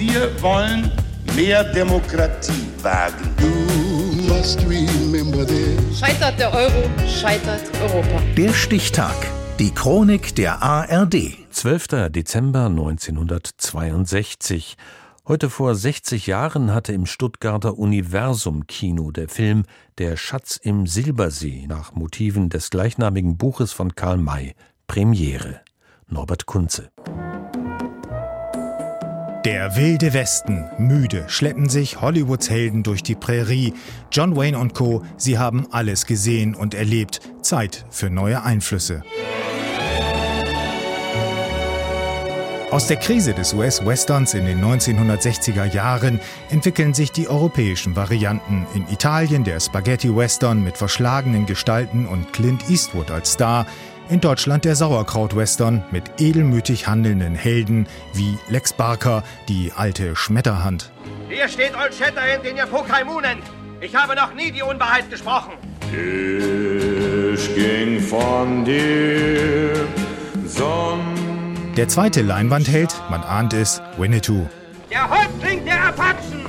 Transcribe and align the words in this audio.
Wir 0.00 0.32
wollen 0.40 0.90
mehr 1.36 1.62
Demokratie 1.62 2.66
wagen. 2.80 3.28
Scheitert 5.94 6.40
der 6.40 6.54
Euro, 6.54 6.88
scheitert 7.06 7.60
Europa. 7.82 8.22
Der 8.34 8.54
Stichtag. 8.54 9.14
Die 9.58 9.74
Chronik 9.74 10.34
der 10.36 10.62
ARD. 10.62 11.36
12. 11.50 12.08
Dezember 12.08 12.68
1962. 12.68 14.78
Heute 15.28 15.50
vor 15.50 15.74
60 15.74 16.26
Jahren 16.26 16.72
hatte 16.72 16.94
im 16.94 17.04
Stuttgarter 17.04 17.76
Universum 17.76 18.66
Kino 18.66 19.10
der 19.10 19.28
Film 19.28 19.64
Der 19.98 20.16
Schatz 20.16 20.56
im 20.56 20.86
Silbersee 20.86 21.66
nach 21.68 21.92
Motiven 21.92 22.48
des 22.48 22.70
gleichnamigen 22.70 23.36
Buches 23.36 23.72
von 23.72 23.94
Karl 23.94 24.16
May 24.16 24.54
Premiere. 24.86 25.60
Norbert 26.08 26.46
Kunze. 26.46 26.88
Der 29.46 29.74
wilde 29.74 30.12
Westen, 30.12 30.66
müde, 30.76 31.24
schleppen 31.28 31.70
sich 31.70 32.02
Hollywoods 32.02 32.50
Helden 32.50 32.82
durch 32.82 33.02
die 33.02 33.14
Prärie. 33.14 33.72
John 34.12 34.36
Wayne 34.36 34.58
und 34.58 34.74
Co., 34.74 35.02
sie 35.16 35.38
haben 35.38 35.66
alles 35.70 36.04
gesehen 36.04 36.54
und 36.54 36.74
erlebt. 36.74 37.20
Zeit 37.40 37.86
für 37.88 38.10
neue 38.10 38.42
Einflüsse. 38.42 39.02
Aus 42.70 42.86
der 42.86 42.98
Krise 42.98 43.34
des 43.34 43.52
US-Westerns 43.52 44.34
in 44.34 44.44
den 44.44 44.62
1960er 44.62 45.64
Jahren 45.64 46.20
entwickeln 46.50 46.94
sich 46.94 47.10
die 47.10 47.26
europäischen 47.26 47.96
Varianten. 47.96 48.64
In 48.74 48.86
Italien 48.88 49.42
der 49.42 49.58
Spaghetti-Western 49.58 50.62
mit 50.62 50.76
verschlagenen 50.76 51.46
Gestalten 51.46 52.06
und 52.06 52.32
Clint 52.32 52.70
Eastwood 52.70 53.10
als 53.10 53.32
Star. 53.32 53.66
In 54.10 54.20
Deutschland 54.20 54.64
der 54.64 54.74
Sauerkraut-Western 54.74 55.84
mit 55.92 56.02
edelmütig 56.18 56.88
handelnden 56.88 57.36
Helden 57.36 57.86
wie 58.12 58.36
Lex 58.48 58.72
Barker, 58.72 59.22
die 59.48 59.70
alte 59.76 60.16
Schmetterhand. 60.16 60.90
Hier 61.28 61.46
steht 61.46 61.76
Old 61.76 61.94
Shatterhand, 61.94 62.44
den 62.44 62.56
ihr 62.56 62.66
Pokaimu 62.66 63.20
nennt. 63.20 63.44
Ich 63.80 63.94
habe 63.94 64.16
noch 64.16 64.34
nie 64.34 64.50
die 64.50 64.62
Unwahrheit 64.62 65.08
gesprochen. 65.08 65.52
Ich 65.92 67.54
ging 67.54 68.00
von 68.00 68.64
dir, 68.64 69.86
Der 71.76 71.86
zweite 71.86 72.22
Leinwandheld, 72.22 72.92
man 73.10 73.22
ahnt 73.22 73.52
es, 73.52 73.80
Winnetou. 73.96 74.48
Der 74.90 75.08
Häuptling 75.08 75.64
der 75.64 75.84
Apachen. 75.84 76.46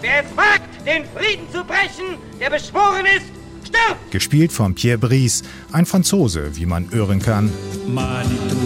Wer 0.00 0.24
es 0.24 0.34
wagt, 0.34 0.86
den 0.86 1.04
Frieden 1.14 1.46
zu 1.52 1.62
brechen, 1.62 2.16
der 2.40 2.48
beschworen 2.48 3.04
ist! 3.04 3.41
Gespielt 4.10 4.52
von 4.52 4.74
Pierre 4.74 4.98
Brice, 4.98 5.42
ein 5.72 5.86
Franzose, 5.86 6.56
wie 6.56 6.66
man 6.66 6.90
hören 6.90 7.20
kann. 7.20 7.50
Manitou, 7.86 8.56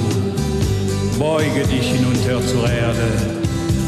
beuge 1.19 1.65
dich 1.67 1.93
hinunter 1.93 2.45
zur 2.47 2.69
Erde, 2.69 3.13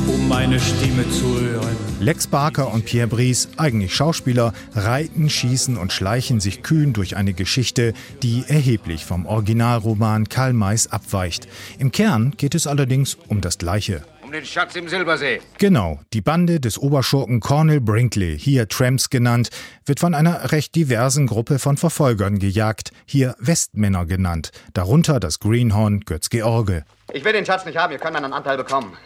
um 0.07 0.29
meine 0.29 0.61
Stimme 0.61 1.09
zu 1.11 1.41
hören. 1.41 1.77
Lex 2.01 2.29
Barker 2.29 2.73
und 2.73 2.85
Pierre 2.85 3.09
Brice, 3.09 3.49
eigentlich 3.57 3.93
Schauspieler, 3.93 4.53
reiten, 4.75 5.29
schießen 5.29 5.77
und 5.77 5.93
schleichen 5.93 6.39
sich 6.39 6.63
kühn 6.63 6.93
durch 6.93 7.17
eine 7.17 7.33
Geschichte, 7.33 7.93
die 8.23 8.45
erheblich 8.47 9.05
vom 9.05 9.27
Originalroman 9.27 10.29
Karl 10.29 10.53
Mays 10.53 10.87
abweicht. 10.87 11.49
Im 11.81 11.91
Kern 11.91 12.35
geht 12.37 12.55
es 12.55 12.69
allerdings 12.69 13.17
um 13.27 13.41
das 13.41 13.59
Gleiche. 13.59 14.05
Um 14.29 14.33
den 14.33 14.45
Schatz 14.45 14.77
im 14.77 14.89
Silbersee. 14.89 15.41
Genau, 15.57 16.01
die 16.13 16.21
Bande 16.21 16.61
des 16.61 16.77
Oberschurken 16.77 17.41
Cornel 17.41 17.81
Brinkley, 17.81 18.39
hier 18.39 18.69
Tramps 18.69 19.09
genannt, 19.09 19.49
wird 19.87 20.01
von 20.01 20.13
einer 20.13 20.53
recht 20.53 20.75
diversen 20.75 21.27
Gruppe 21.27 21.59
von 21.59 21.79
Verfolgern 21.79 22.39
gejagt, 22.39 22.91
hier 23.07 23.35
Westmänner 23.39 24.05
genannt, 24.05 24.51
darunter 24.75 25.19
das 25.19 25.41
Greenhorn 25.41 26.01
Götz 26.01 26.29
George. 26.29 26.85
Ich 27.11 27.25
will 27.25 27.33
den 27.33 27.47
Schatz 27.47 27.65
nicht 27.65 27.79
haben, 27.79 27.91
ihr 27.91 27.99
könnt 27.99 28.17
einen 28.17 28.35
Anteil 28.35 28.59
bekommen. 28.59 28.99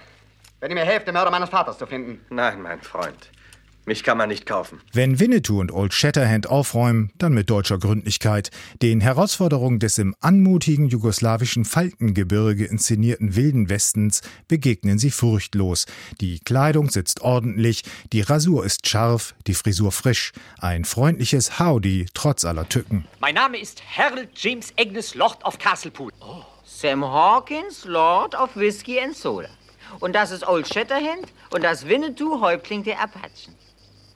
Wenn 0.59 0.73
ihr 0.73 0.75
mir 0.75 0.85
helft, 0.85 1.07
den 1.07 1.15
Mörder 1.15 1.31
meines 1.31 1.51
Vaters 1.51 1.79
zu 1.79 1.87
finden. 1.87 2.21
Nein, 2.29 2.61
mein 2.61 2.83
Freund. 2.83 3.31
Mich 3.85 4.05
kann 4.05 4.17
man 4.17 4.29
nicht 4.29 4.47
kaufen. 4.47 4.81
Wenn 4.93 5.19
Winnetou 5.19 5.61
und 5.61 5.73
Old 5.73 5.93
Shatterhand 5.93 6.49
aufräumen, 6.49 7.11
dann 7.19 7.35
mit 7.35 7.51
deutscher 7.51 7.79
Gründlichkeit. 7.79 8.51
Den 8.81 9.01
Herausforderungen 9.01 9.81
des 9.81 9.99
im 9.99 10.15
anmutigen 10.21 10.87
jugoslawischen 10.87 11.65
Faltengebirge 11.65 12.65
inszenierten 12.65 13.35
Wilden 13.35 13.69
Westens 13.69 14.21
begegnen 14.47 15.01
sie 15.01 15.11
furchtlos. 15.11 15.87
Die 16.21 16.39
Kleidung 16.39 16.91
sitzt 16.91 17.23
ordentlich, 17.23 17.83
die 18.13 18.21
Rasur 18.21 18.65
ist 18.65 18.87
scharf, 18.87 19.35
die 19.49 19.55
Frisur 19.55 19.91
frisch. 19.91 20.33
Ein 20.61 20.85
freundliches 20.85 21.59
Howdy 21.59 22.07
trotz 22.15 22.45
aller 22.45 22.69
Tücken. 22.69 23.07
Mein 23.19 23.35
Name 23.35 23.59
ist 23.59 23.83
Harold 23.97 24.29
James 24.37 24.73
Agnes 24.79 25.17
Lord 25.17 25.45
of 25.45 25.59
Castlepool. 25.59 26.13
Oh. 26.21 26.45
Sam 26.65 27.05
Hawkins, 27.05 27.85
Lord 27.85 28.35
of 28.35 28.57
Whiskey 28.57 29.01
and 29.01 29.17
Soda. 29.17 29.49
Und 30.01 30.15
das 30.15 30.31
ist 30.31 30.47
Old 30.47 30.73
Shatterhand 30.73 31.27
und 31.51 31.63
das 31.63 31.87
Winnetou, 31.87 32.41
Häuptling 32.41 32.83
der 32.83 33.01
Apachen. 33.01 33.55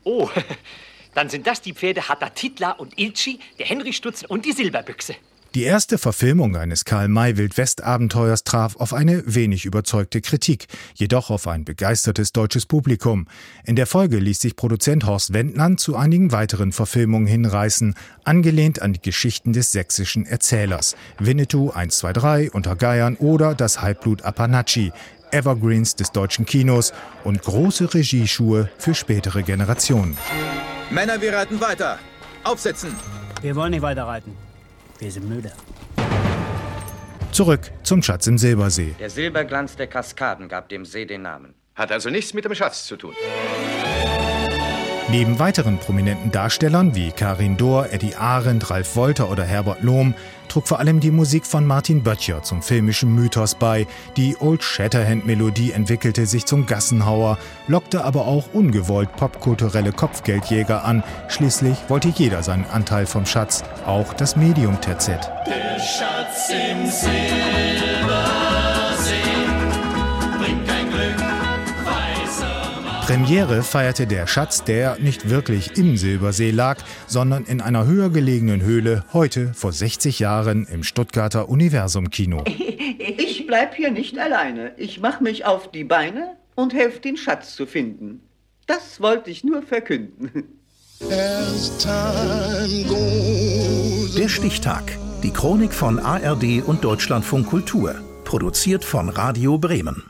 Oh, 0.07 0.31
dann 1.15 1.29
sind 1.29 1.49
das 1.49 1.61
die 1.61 1.73
Pferde 1.73 2.09
Hatatitla 2.09 2.71
und 2.73 2.97
Ilchi, 2.97 3.41
der 3.59 3.67
Henry 3.67 3.93
Stutzen 3.93 4.27
und 4.27 4.45
die 4.45 4.53
Silberbüchse. 4.53 5.17
Die 5.57 5.63
erste 5.63 5.97
Verfilmung 5.97 6.55
eines 6.55 6.85
Karl-May-Wild-West-Abenteuers 6.85 8.45
traf 8.45 8.77
auf 8.77 8.93
eine 8.93 9.23
wenig 9.25 9.65
überzeugte 9.65 10.21
Kritik, 10.21 10.67
jedoch 10.95 11.31
auf 11.31 11.49
ein 11.49 11.65
begeistertes 11.65 12.33
deutsches 12.33 12.67
Publikum. 12.67 13.27
In 13.65 13.75
der 13.75 13.87
Folge 13.87 14.19
ließ 14.19 14.39
sich 14.39 14.55
Produzent 14.55 15.07
Horst 15.07 15.33
Wendland 15.33 15.81
zu 15.81 15.97
einigen 15.97 16.31
weiteren 16.31 16.73
Verfilmungen 16.73 17.27
hinreißen, 17.27 17.95
angelehnt 18.25 18.83
an 18.83 18.93
die 18.93 19.01
Geschichten 19.01 19.55
des 19.55 19.73
sächsischen 19.73 20.27
Erzählers. 20.27 20.95
Winnetou 21.19 21.71
123 21.71 22.53
unter 22.53 22.77
Geiern 22.77 23.17
oder 23.17 23.55
das 23.55 23.81
Halbblut 23.81 24.23
Apanachi, 24.27 24.93
Evergreens 25.31 25.95
des 25.95 26.13
deutschen 26.13 26.47
Kinos 26.47 26.93
und 27.25 27.43
große 27.43 27.93
Regieschuhe 27.95 28.69
für 28.79 28.95
spätere 28.95 29.43
Generationen. 29.43 30.17
Männer, 30.91 31.21
wir 31.21 31.35
reiten 31.35 31.61
weiter. 31.61 31.99
Aufsetzen. 32.45 32.95
Wir 33.43 33.55
wollen 33.57 33.73
nicht 33.73 33.83
weiter 33.83 34.05
reiten. 34.05 34.37
Wir 34.99 35.11
sind 35.11 35.29
müde. 35.29 35.53
Zurück 37.33 37.71
zum 37.83 38.03
Schatz 38.03 38.27
im 38.29 38.39
Silbersee. 38.39 38.95
Der 38.99 39.11
Silberglanz 39.11 39.77
der 39.77 39.89
Kaskaden 39.89 40.49
gab 40.49 40.69
dem 40.69 40.85
See 40.85 41.05
den 41.05 41.23
Namen. 41.23 41.55
Hat 41.75 41.93
also 41.93 42.09
nichts 42.09 42.33
mit 42.33 42.45
dem 42.47 42.55
Schatz 42.55 42.87
zu 42.87 42.97
tun. 42.97 43.15
Neben 45.09 45.39
weiteren 45.39 45.79
prominenten 45.79 46.33
Darstellern 46.33 46.97
wie 46.97 47.13
Karin 47.13 47.57
Dohr, 47.57 47.93
Eddie 47.93 48.17
Arendt, 48.17 48.71
Ralf 48.71 48.97
Wolter 48.97 49.31
oder 49.31 49.45
Herbert 49.45 49.83
Lohm 49.83 50.15
trug 50.49 50.67
vor 50.67 50.81
allem 50.81 50.99
die 50.99 51.13
Musik 51.13 51.47
von 51.47 51.65
Martin 51.65 52.03
Böttcher 52.03 52.43
zum 52.43 52.61
filmischen 52.61 53.15
Mythos 53.15 53.55
bei. 53.55 53.87
Die 54.17 54.37
Old 54.41 54.65
Shatterhand-Melodie 54.65 55.71
entwickelte 55.71 56.27
sich 56.27 56.45
zum 56.45 56.67
Gassenhauer, 56.67 57.39
lockte 57.69 58.05
aber 58.05 58.27
auch 58.27 58.53
ungewollt 58.53 59.15
popkulturelle 59.17 59.93
Kopfgeldjäger 59.93 60.85
an. 60.85 61.05
Schließlich 61.29 61.77
wollte 61.89 62.09
jeder 62.09 62.43
seinen 62.43 62.67
Anteil 62.67 63.07
vom 63.07 63.27
Schatz, 63.27 63.63
auch 63.87 64.13
das 64.13 64.35
Medium-TZ. 64.35 65.09
Der 65.47 65.79
Schatz 65.79 66.51
im 66.51 66.91
Silber. 66.91 68.46
Premiere 73.07 73.63
feierte 73.63 74.09
der 74.09 74.27
Schatz, 74.27 74.65
der 74.65 74.99
nicht 74.99 75.31
wirklich 75.31 75.79
im 75.79 75.97
Silbersee 75.97 76.51
lag, 76.51 76.79
sondern 77.07 77.45
in 77.45 77.61
einer 77.61 77.87
höher 77.87 78.11
gelegenen 78.11 78.63
Höhle, 78.63 79.05
heute 79.13 79.55
vor 79.55 79.71
60 79.71 80.19
Jahren 80.19 80.67
im 80.67 80.83
Stuttgarter 80.83 81.49
Universum 81.49 82.11
Kino. 82.11 82.43
Ich 82.99 83.47
bleib 83.47 83.77
hier 83.77 83.93
nicht 83.93 84.19
alleine. 84.19 84.73
Ich 84.77 84.99
mach 84.99 85.21
mich 85.21 85.45
auf 85.45 85.71
die 85.71 85.85
Beine 85.85 86.37
und 86.57 86.75
helfe 86.75 86.99
den 86.99 87.17
Schatz 87.17 87.55
zu 87.55 87.65
finden. 87.65 88.23
Das 88.67 89.01
wollte 89.01 89.31
ich 89.31 89.45
nur 89.45 89.63
verkünden. 89.63 90.43
Der 94.19 94.29
Stichtag. 94.29 94.99
Die 95.23 95.31
Chronik 95.31 95.73
von 95.73 96.01
ARD 96.01 96.65
und 96.67 96.83
Deutschlandfunk 96.83 97.47
Kultur. 97.47 97.95
Produziert 98.25 98.85
von 98.85 99.09
Radio 99.09 99.59
Bremen. 99.59 100.03